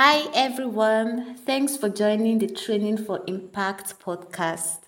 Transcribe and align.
Hi, 0.00 0.28
everyone. 0.32 1.34
Thanks 1.38 1.76
for 1.76 1.88
joining 1.88 2.38
the 2.38 2.46
Training 2.46 2.98
for 2.98 3.24
Impact 3.26 3.98
podcast. 3.98 4.82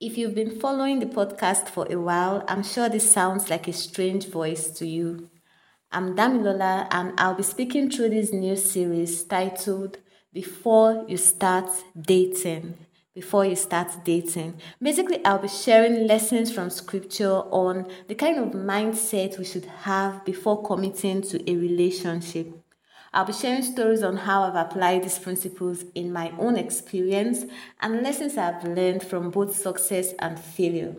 If 0.00 0.18
you've 0.18 0.34
been 0.34 0.58
following 0.58 0.98
the 0.98 1.06
podcast 1.06 1.68
for 1.68 1.86
a 1.88 1.94
while, 1.94 2.44
I'm 2.48 2.64
sure 2.64 2.88
this 2.88 3.08
sounds 3.08 3.50
like 3.50 3.68
a 3.68 3.72
strange 3.72 4.26
voice 4.26 4.70
to 4.70 4.84
you. 4.84 5.30
I'm 5.92 6.16
Damilola, 6.16 6.88
and 6.90 7.12
I'll 7.18 7.36
be 7.36 7.44
speaking 7.44 7.88
through 7.88 8.08
this 8.08 8.32
new 8.32 8.56
series 8.56 9.22
titled 9.22 9.98
Before 10.32 11.04
You 11.06 11.18
Start 11.18 11.70
Dating. 11.96 12.78
Before 13.14 13.44
you 13.44 13.54
start 13.54 13.92
dating. 14.04 14.54
Basically, 14.82 15.24
I'll 15.24 15.38
be 15.38 15.46
sharing 15.46 16.08
lessons 16.08 16.50
from 16.50 16.70
scripture 16.70 17.44
on 17.52 17.86
the 18.08 18.16
kind 18.16 18.38
of 18.38 18.48
mindset 18.54 19.38
we 19.38 19.44
should 19.44 19.66
have 19.66 20.24
before 20.24 20.64
committing 20.64 21.22
to 21.22 21.48
a 21.48 21.54
relationship. 21.54 22.64
I'll 23.12 23.24
be 23.24 23.32
sharing 23.32 23.62
stories 23.62 24.02
on 24.02 24.16
how 24.16 24.42
I've 24.42 24.54
applied 24.54 25.04
these 25.04 25.18
principles 25.18 25.84
in 25.94 26.12
my 26.12 26.32
own 26.38 26.56
experience 26.56 27.44
and 27.80 28.02
lessons 28.02 28.36
I've 28.36 28.64
learned 28.64 29.02
from 29.02 29.30
both 29.30 29.56
success 29.56 30.12
and 30.18 30.38
failure. 30.38 30.94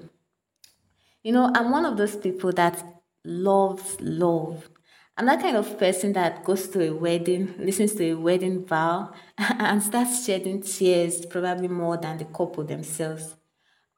You 1.24 1.34
know, 1.34 1.52
I'm 1.54 1.72
one 1.72 1.86
of 1.86 1.98
those 1.98 2.16
people 2.16 2.52
that 2.54 2.84
loves 3.24 3.98
love. 4.00 4.70
I'm 5.18 5.26
that 5.26 5.42
kind 5.42 5.58
of 5.58 5.78
person 5.78 6.14
that 6.14 6.46
goes 6.46 6.70
to 6.70 6.88
a 6.88 6.96
wedding, 6.96 7.54
listens 7.60 7.94
to 7.96 8.12
a 8.12 8.18
wedding 8.18 8.66
vow, 8.66 9.12
and 9.38 9.84
starts 9.84 10.26
shedding 10.26 10.62
tears 10.62 11.26
probably 11.26 11.68
more 11.68 11.98
than 11.98 12.18
the 12.18 12.26
couple 12.26 12.64
themselves. 12.64 13.36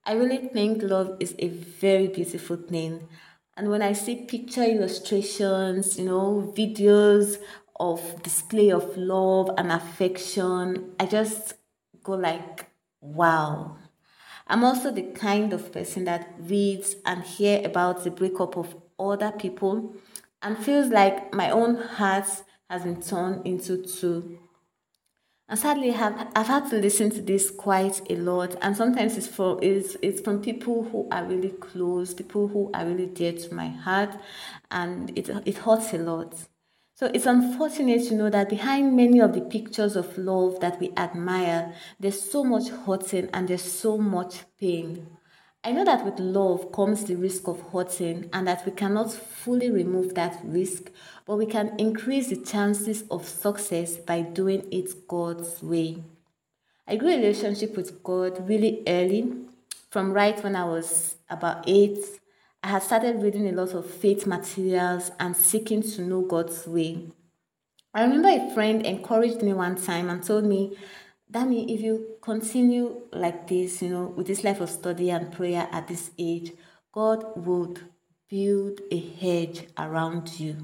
I 0.03 0.13
really 0.13 0.49
think 0.49 0.81
love 0.81 1.17
is 1.19 1.35
a 1.37 1.49
very 1.49 2.07
beautiful 2.07 2.57
thing. 2.57 3.07
And 3.55 3.69
when 3.69 3.83
I 3.83 3.93
see 3.93 4.25
picture 4.25 4.63
illustrations, 4.63 5.99
you 5.99 6.05
know, 6.05 6.51
videos 6.57 7.37
of 7.81 8.21
display 8.21 8.71
of 8.71 8.95
love 8.95 9.49
and 9.57 9.71
affection, 9.71 10.93
I 10.99 11.07
just 11.07 11.55
go 12.03 12.13
like, 12.13 12.67
wow. 13.01 13.77
I'm 14.47 14.63
also 14.63 14.91
the 14.91 15.11
kind 15.13 15.51
of 15.51 15.71
person 15.71 16.05
that 16.05 16.35
reads 16.37 16.95
and 17.05 17.23
hear 17.23 17.65
about 17.65 18.03
the 18.03 18.11
breakup 18.11 18.55
of 18.55 18.75
other 18.99 19.31
people 19.31 19.95
and 20.43 20.57
feels 20.57 20.89
like 20.89 21.33
my 21.33 21.49
own 21.49 21.75
heart 21.75 22.27
has 22.69 22.83
been 22.83 23.01
torn 23.01 23.41
into 23.45 23.81
two. 23.81 24.37
And 25.49 25.59
sadly, 25.59 25.91
have, 25.91 26.31
I've 26.35 26.47
had 26.47 26.69
to 26.69 26.77
listen 26.77 27.09
to 27.09 27.21
this 27.21 27.51
quite 27.51 28.01
a 28.09 28.15
lot, 28.15 28.55
and 28.61 28.77
sometimes 28.77 29.17
it's 29.17 29.27
from 29.27 29.59
it's, 29.61 29.97
it's 30.01 30.21
from 30.21 30.41
people 30.41 30.83
who 30.83 31.09
are 31.11 31.25
really 31.25 31.49
close, 31.49 32.13
people 32.13 32.47
who 32.47 32.71
are 32.73 32.85
really 32.85 33.07
dear 33.07 33.33
to 33.33 33.53
my 33.53 33.67
heart, 33.67 34.15
and 34.69 35.11
it 35.17 35.29
it 35.45 35.57
hurts 35.57 35.93
a 35.93 35.97
lot. 35.97 36.33
So 36.93 37.09
it's 37.13 37.25
unfortunate 37.25 38.07
to 38.09 38.15
know 38.15 38.29
that 38.29 38.49
behind 38.49 38.95
many 38.95 39.19
of 39.19 39.33
the 39.33 39.41
pictures 39.41 39.95
of 39.95 40.17
love 40.17 40.59
that 40.59 40.79
we 40.79 40.91
admire, 40.95 41.73
there's 41.99 42.21
so 42.21 42.43
much 42.43 42.69
hurting 42.69 43.29
and 43.33 43.47
there's 43.47 43.63
so 43.63 43.97
much 43.97 44.43
pain. 44.59 45.07
I 45.63 45.71
know 45.71 45.85
that 45.85 46.03
with 46.05 46.19
love 46.19 46.71
comes 46.71 47.05
the 47.05 47.15
risk 47.15 47.47
of 47.47 47.61
hurting 47.71 48.29
and 48.33 48.47
that 48.47 48.65
we 48.65 48.71
cannot 48.71 49.11
fully 49.11 49.69
remove 49.69 50.15
that 50.15 50.39
risk, 50.43 50.89
but 51.25 51.37
we 51.37 51.45
can 51.45 51.75
increase 51.77 52.29
the 52.29 52.37
chances 52.37 53.03
of 53.11 53.27
success 53.27 53.97
by 53.97 54.21
doing 54.21 54.67
it 54.71 55.07
God's 55.07 55.61
way. 55.61 56.03
I 56.87 56.95
grew 56.95 57.09
a 57.09 57.17
relationship 57.17 57.77
with 57.77 58.03
God 58.03 58.47
really 58.49 58.83
early, 58.87 59.33
from 59.89 60.13
right 60.13 60.43
when 60.43 60.55
I 60.55 60.65
was 60.65 61.17
about 61.29 61.63
eight 61.67 61.99
I 62.63 62.67
had 62.67 62.83
started 62.83 63.23
reading 63.23 63.47
a 63.47 63.53
lot 63.53 63.73
of 63.73 63.89
faith 63.89 64.27
materials 64.27 65.09
and 65.19 65.35
seeking 65.35 65.81
to 65.81 66.01
know 66.03 66.21
God's 66.21 66.67
way. 66.67 67.07
I 67.93 68.03
remember 68.03 68.29
a 68.29 68.53
friend 68.53 68.85
encouraged 68.85 69.41
me 69.41 69.53
one 69.53 69.75
time 69.75 70.09
and 70.09 70.23
told 70.23 70.45
me, 70.45 70.77
Dami, 71.31 71.73
if 71.73 71.81
you 71.81 72.17
continue 72.21 73.01
like 73.11 73.47
this, 73.47 73.81
you 73.81 73.89
know, 73.89 74.13
with 74.15 74.27
this 74.27 74.43
life 74.43 74.61
of 74.61 74.69
study 74.69 75.09
and 75.09 75.31
prayer 75.31 75.67
at 75.71 75.87
this 75.87 76.11
age, 76.19 76.51
God 76.91 77.25
would 77.35 77.81
build 78.29 78.81
a 78.91 78.99
hedge 78.99 79.67
around 79.77 80.39
you. 80.39 80.57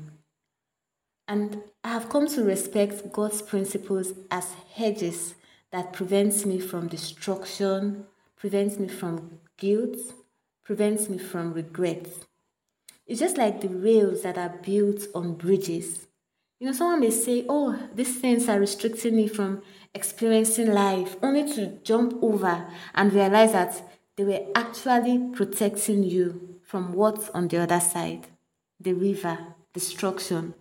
And 1.28 1.64
I 1.84 1.90
have 1.90 2.10
come 2.10 2.28
to 2.28 2.44
respect 2.44 3.12
God's 3.12 3.42
principles 3.42 4.14
as 4.30 4.54
hedges 4.74 5.34
that 5.72 5.94
prevents 5.94 6.46
me 6.46 6.60
from 6.60 6.88
destruction, 6.88 8.06
prevents 8.38 8.78
me 8.78 8.88
from 8.88 9.40
guilt, 9.58 9.98
prevents 10.68 11.08
me 11.08 11.18
from 11.18 11.54
regret. 11.54 12.06
It's 13.08 13.22
just 13.22 13.38
like 13.38 13.62
the 13.62 13.70
rails 13.70 14.24
that 14.24 14.38
are 14.38 14.54
built 14.62 15.08
on 15.16 15.36
bridges. 15.36 16.08
You 16.60 16.68
know, 16.68 16.74
someone 16.74 17.00
may 17.00 17.10
say, 17.10 17.46
Oh, 17.48 17.80
these 17.96 18.20
things 18.20 18.50
are 18.50 18.60
restricting 18.60 19.16
me 19.16 19.30
from 19.30 19.62
experiencing 19.96 20.74
life, 20.74 21.16
only 21.24 21.50
to 21.54 21.80
jump 21.86 22.22
over 22.22 22.68
and 22.94 23.14
realize 23.14 23.54
that 23.54 23.82
they 24.18 24.26
were 24.26 24.46
actually 24.56 25.30
protecting 25.34 26.04
you 26.04 26.60
from 26.66 26.92
what's 26.92 27.30
on 27.30 27.48
the 27.48 27.60
other 27.60 27.80
side 27.80 28.28
the 28.80 28.94
river, 28.94 29.38
destruction. 29.74 30.54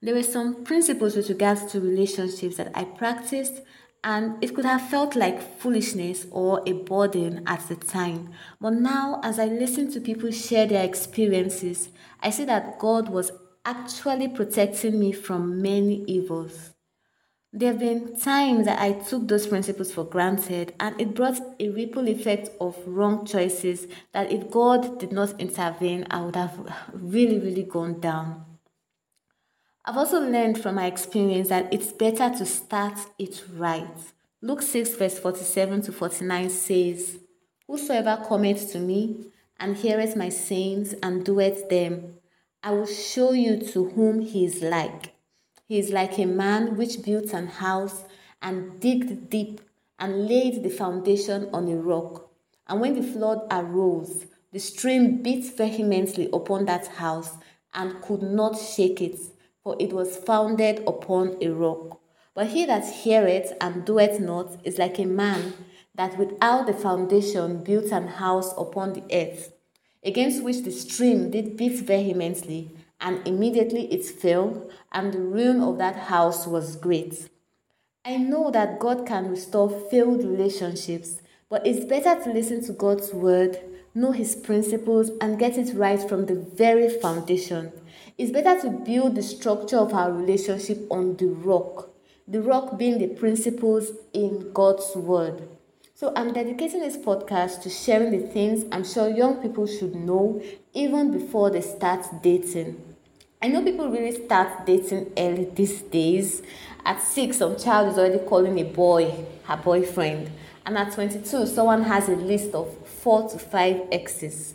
There 0.00 0.14
were 0.14 0.22
some 0.22 0.64
principles 0.64 1.16
with 1.16 1.28
regards 1.28 1.64
to 1.72 1.80
relationships 1.80 2.56
that 2.58 2.70
I 2.76 2.84
practiced 2.84 3.60
and 4.04 4.42
it 4.42 4.54
could 4.54 4.64
have 4.64 4.88
felt 4.88 5.16
like 5.16 5.58
foolishness 5.58 6.26
or 6.30 6.62
a 6.66 6.72
burden 6.72 7.42
at 7.46 7.66
the 7.68 7.76
time. 7.76 8.30
But 8.60 8.74
now, 8.74 9.20
as 9.22 9.38
I 9.38 9.46
listen 9.46 9.90
to 9.92 10.00
people 10.00 10.30
share 10.30 10.66
their 10.66 10.84
experiences, 10.84 11.90
I 12.20 12.30
see 12.30 12.44
that 12.44 12.78
God 12.78 13.08
was 13.08 13.32
actually 13.64 14.28
protecting 14.28 14.98
me 14.98 15.12
from 15.12 15.60
many 15.60 16.04
evils. 16.04 16.74
There 17.52 17.72
have 17.72 17.80
been 17.80 18.18
times 18.20 18.66
that 18.66 18.78
I 18.78 18.92
took 18.92 19.26
those 19.26 19.46
principles 19.46 19.90
for 19.90 20.04
granted, 20.04 20.74
and 20.78 21.00
it 21.00 21.14
brought 21.14 21.40
a 21.58 21.70
ripple 21.70 22.06
effect 22.08 22.50
of 22.60 22.76
wrong 22.86 23.24
choices 23.24 23.86
that 24.12 24.30
if 24.30 24.50
God 24.50 24.98
did 24.98 25.12
not 25.12 25.40
intervene, 25.40 26.06
I 26.10 26.20
would 26.20 26.36
have 26.36 26.60
really, 26.92 27.38
really 27.38 27.62
gone 27.62 28.00
down. 28.00 28.44
I've 29.88 29.96
also 29.96 30.20
learned 30.20 30.60
from 30.60 30.74
my 30.74 30.84
experience 30.84 31.48
that 31.48 31.72
it's 31.72 31.92
better 31.92 32.28
to 32.36 32.44
start 32.44 32.98
it 33.18 33.42
right. 33.54 33.88
Luke 34.42 34.60
6, 34.60 34.96
verse 34.96 35.18
47 35.18 35.80
to 35.80 35.92
49 35.92 36.50
says, 36.50 37.16
Whosoever 37.66 38.22
cometh 38.28 38.70
to 38.72 38.80
me 38.80 39.30
and 39.58 39.78
heareth 39.78 40.14
my 40.14 40.28
sayings 40.28 40.92
and 41.02 41.24
doeth 41.24 41.70
them, 41.70 42.16
I 42.62 42.72
will 42.72 42.84
show 42.84 43.32
you 43.32 43.56
to 43.72 43.88
whom 43.88 44.20
he 44.20 44.44
is 44.44 44.60
like. 44.60 45.14
He 45.64 45.78
is 45.78 45.88
like 45.88 46.18
a 46.18 46.26
man 46.26 46.76
which 46.76 47.02
built 47.02 47.32
an 47.32 47.46
house 47.46 48.04
and 48.42 48.78
digged 48.80 49.30
deep 49.30 49.62
and 49.98 50.28
laid 50.28 50.62
the 50.62 50.68
foundation 50.68 51.48
on 51.54 51.66
a 51.66 51.76
rock. 51.76 52.28
And 52.66 52.82
when 52.82 52.92
the 52.92 53.02
flood 53.02 53.46
arose, 53.50 54.26
the 54.52 54.58
stream 54.58 55.22
beat 55.22 55.56
vehemently 55.56 56.28
upon 56.30 56.66
that 56.66 56.88
house 56.88 57.38
and 57.72 58.02
could 58.02 58.20
not 58.20 58.58
shake 58.58 59.00
it 59.00 59.18
for 59.62 59.76
it 59.78 59.92
was 59.92 60.16
founded 60.16 60.82
upon 60.86 61.36
a 61.42 61.48
rock. 61.48 62.00
But 62.34 62.48
he 62.48 62.66
that 62.66 62.86
heareth 62.88 63.52
and 63.60 63.84
doeth 63.84 64.20
not 64.20 64.56
is 64.64 64.78
like 64.78 64.98
a 64.98 65.04
man 65.04 65.54
that 65.94 66.16
without 66.16 66.66
the 66.66 66.72
foundation 66.72 67.64
built 67.64 67.90
an 67.90 68.06
house 68.06 68.52
upon 68.56 68.92
the 68.92 69.02
earth, 69.12 69.52
against 70.04 70.44
which 70.44 70.62
the 70.62 70.70
stream 70.70 71.30
did 71.30 71.56
beat 71.56 71.80
vehemently, 71.80 72.70
and 73.00 73.26
immediately 73.26 73.92
it 73.92 74.04
fell, 74.04 74.70
and 74.92 75.12
the 75.12 75.20
ruin 75.20 75.60
of 75.60 75.78
that 75.78 75.96
house 75.96 76.46
was 76.46 76.76
great. 76.76 77.28
I 78.04 78.16
know 78.16 78.50
that 78.52 78.78
God 78.78 79.06
can 79.06 79.28
restore 79.28 79.68
failed 79.68 80.24
relationships, 80.24 81.20
but 81.50 81.66
it's 81.66 81.84
better 81.84 82.22
to 82.22 82.32
listen 82.32 82.64
to 82.64 82.72
God's 82.72 83.12
word, 83.12 83.58
know 83.98 84.12
his 84.12 84.36
principles, 84.36 85.10
and 85.20 85.38
get 85.38 85.58
it 85.58 85.74
right 85.74 86.00
from 86.08 86.26
the 86.26 86.34
very 86.34 86.88
foundation 86.88 87.72
it's 88.18 88.32
better 88.32 88.60
to 88.62 88.70
build 88.70 89.14
the 89.14 89.22
structure 89.22 89.78
of 89.78 89.94
our 89.94 90.12
relationship 90.12 90.90
on 90.90 91.16
the 91.18 91.26
rock, 91.26 91.90
the 92.26 92.42
rock 92.42 92.76
being 92.76 92.98
the 92.98 93.06
principles 93.06 93.92
in 94.12 94.52
God's 94.52 94.90
word. 94.96 95.48
So 95.94 96.12
I'm 96.16 96.32
dedicating 96.32 96.80
this 96.80 96.96
podcast 96.96 97.62
to 97.62 97.70
sharing 97.70 98.10
the 98.10 98.26
things 98.26 98.64
I'm 98.72 98.84
sure 98.84 99.08
young 99.08 99.36
people 99.36 99.68
should 99.68 99.94
know 99.94 100.42
even 100.74 101.12
before 101.12 101.50
they 101.50 101.60
start 101.60 102.06
dating. 102.20 102.82
I 103.40 103.46
know 103.46 103.62
people 103.62 103.88
really 103.88 104.24
start 104.24 104.66
dating 104.66 105.12
early 105.16 105.44
these 105.54 105.82
days. 105.82 106.42
At 106.84 107.00
six, 107.00 107.38
some 107.38 107.56
child 107.56 107.92
is 107.92 107.98
already 107.98 108.18
calling 108.18 108.58
a 108.58 108.64
boy 108.64 109.26
her 109.44 109.56
boyfriend. 109.56 110.32
And 110.68 110.76
at 110.76 110.92
22, 110.92 111.46
someone 111.46 111.82
has 111.84 112.10
a 112.10 112.14
list 112.14 112.54
of 112.54 112.86
four 112.86 113.26
to 113.30 113.38
five 113.38 113.88
exes. 113.90 114.54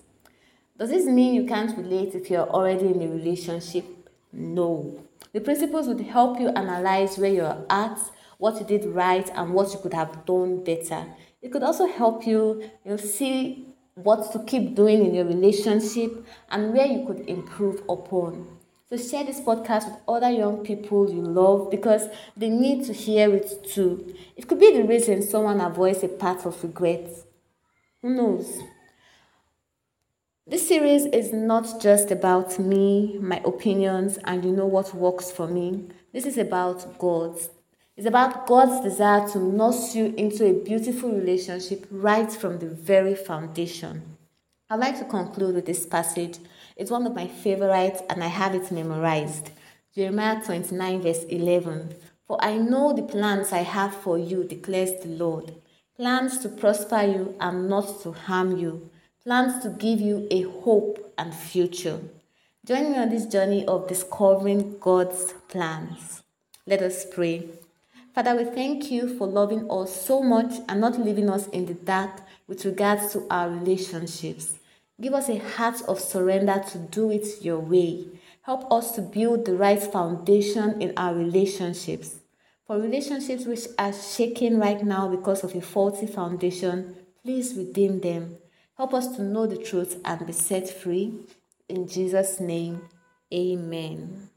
Does 0.78 0.92
this 0.92 1.08
mean 1.08 1.34
you 1.34 1.48
can't 1.48 1.76
relate 1.76 2.14
if 2.14 2.30
you're 2.30 2.48
already 2.48 2.86
in 2.86 3.02
a 3.02 3.08
relationship? 3.08 3.84
No. 4.32 5.04
The 5.32 5.42
principles 5.42 5.88
would 5.88 6.02
help 6.02 6.40
you 6.40 6.50
analyze 6.50 7.18
where 7.18 7.34
you're 7.34 7.66
at, 7.68 8.00
what 8.38 8.60
you 8.60 8.66
did 8.68 8.86
right, 8.94 9.28
and 9.34 9.56
what 9.56 9.74
you 9.74 9.80
could 9.80 9.96
have 9.96 10.24
done 10.24 10.64
better. 10.64 11.04
It 11.42 11.52
could 11.52 11.64
also 11.64 11.88
help 11.88 12.28
you, 12.28 12.70
you 12.86 13.00
see 13.00 13.66
what 13.96 14.32
to 14.34 14.44
keep 14.44 14.76
doing 14.76 15.04
in 15.04 15.16
your 15.16 15.26
relationship 15.26 16.28
and 16.52 16.76
where 16.76 16.86
you 16.86 17.08
could 17.08 17.22
improve 17.28 17.82
upon. 17.90 18.60
So 18.94 19.00
share 19.00 19.24
this 19.24 19.42
podcast 19.42 19.88
with 19.88 20.00
other 20.08 20.30
young 20.30 20.64
people 20.64 21.12
you 21.12 21.24
love 21.24 21.72
because 21.72 22.10
they 22.38 22.50
need 22.50 22.86
to 22.86 22.94
hear 22.94 23.34
it 23.34 23.66
too. 23.68 24.14
It 24.36 24.48
could 24.48 24.60
be 24.60 24.72
the 24.72 24.84
reason 24.84 25.24
someone 25.24 25.62
avoids 25.62 26.04
a 26.04 26.08
path 26.08 26.46
of 26.46 26.64
regret. 26.64 27.10
Who 28.04 28.12
knows? 28.12 28.60
This 30.46 30.68
series 30.68 31.08
is 31.08 31.34
not 31.34 31.82
just 31.82 32.12
about 32.12 32.60
me, 32.60 33.18
my 33.20 33.42
opinions, 33.44 34.20
and 34.26 34.46
you 34.46 34.52
know 34.52 34.68
what 34.68 34.94
works 34.94 35.32
for 35.32 35.48
me. 35.48 35.90
This 36.14 36.28
is 36.28 36.38
about 36.38 37.00
God's. 37.00 37.50
It's 37.98 38.06
about 38.06 38.46
God's 38.46 38.84
desire 38.84 39.28
to 39.30 39.40
nurse 39.40 39.96
you 39.96 40.14
into 40.18 40.46
a 40.46 40.64
beautiful 40.64 41.10
relationship 41.10 41.88
right 41.90 42.32
from 42.32 42.60
the 42.60 42.70
very 42.70 43.16
foundation. 43.16 44.18
I'd 44.70 44.80
like 44.80 45.00
to 45.00 45.06
conclude 45.06 45.56
with 45.56 45.66
this 45.66 45.88
passage. 45.88 46.38
It's 46.76 46.92
one 46.92 47.06
of 47.06 47.16
my 47.16 47.28
favorites 47.28 48.02
and 48.10 48.24
I 48.24 48.28
have 48.28 48.56
it 48.56 48.72
memorized. 48.72 49.50
Jeremiah 49.96 50.44
29, 50.44 51.02
verse 51.02 51.24
11. 51.26 51.96
For 52.28 52.44
I 52.44 52.58
know 52.58 52.94
the 52.94 53.04
plans 53.04 53.52
I 53.52 53.60
have 53.60 53.94
for 53.94 54.18
you, 54.18 54.44
declares 54.44 55.00
the 55.02 55.10
Lord 55.10 55.54
plans 55.96 56.40
to 56.40 56.50
prosper 56.50 57.04
you 57.04 57.36
and 57.40 57.70
not 57.70 58.02
to 58.02 58.12
harm 58.12 58.58
you 58.58 58.90
plans 59.24 59.64
to 59.64 59.70
give 59.70 60.02
you 60.02 60.28
a 60.32 60.42
hope 60.42 61.14
and 61.18 61.34
future. 61.34 62.00
Join 62.66 62.92
me 62.92 62.98
on 62.98 63.10
this 63.10 63.26
journey 63.26 63.66
of 63.66 63.88
discovering 63.88 64.78
God's 64.80 65.34
plans. 65.48 66.24
Let 66.66 66.82
us 66.82 67.06
pray. 67.06 67.48
Father, 68.14 68.36
we 68.36 68.44
thank 68.44 68.92
you 68.92 69.18
for 69.18 69.26
loving 69.28 69.70
us 69.72 70.06
so 70.06 70.22
much 70.22 70.56
and 70.68 70.82
not 70.82 71.00
leaving 71.00 71.30
us 71.30 71.48
in 71.50 71.66
the 71.68 71.74
dark 71.74 72.22
with 72.48 72.66
regards 72.66 73.14
to 73.14 73.26
our 73.30 73.50
relationships. 73.50 74.56
Give 75.02 75.14
us 75.14 75.30
a 75.30 75.38
heart 75.38 75.82
of 75.88 76.00
surrender 76.00 76.64
to 76.72 76.78
do 76.78 77.10
it 77.12 77.42
your 77.42 77.60
way. 77.60 78.08
Help 78.44 78.72
us 78.72 78.92
to 78.92 79.02
build 79.02 79.46
the 79.46 79.56
right 79.56 79.82
foundation 79.82 80.82
in 80.82 80.94
our 80.98 81.16
relationships. 81.16 82.20
For 82.68 82.78
relationships 82.80 83.46
which 83.46 83.68
are 83.78 83.94
shaking 83.94 84.60
right 84.60 84.84
now 84.84 85.08
because 85.10 85.44
of 85.44 85.56
a 85.56 85.62
faulty 85.62 86.08
foundation, 86.08 86.96
please 87.24 87.56
redeem 87.56 88.00
them. 88.02 88.38
Help 88.78 88.94
us 88.94 89.16
to 89.16 89.24
know 89.24 89.48
the 89.48 89.58
truth 89.58 90.00
and 90.06 90.26
be 90.26 90.34
set 90.34 90.70
free. 90.70 91.26
In 91.68 91.88
Jesus' 91.88 92.40
name, 92.40 92.82
amen. 93.34 94.30